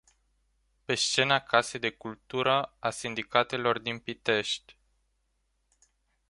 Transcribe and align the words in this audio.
Pe 0.85 0.95
scena 0.95 1.39
Casei 1.43 1.79
de 1.79 1.89
Cultură 1.89 2.75
a 2.79 2.89
Sindicatelor 2.89 3.79
din 3.79 3.99
Pitești. 3.99 4.77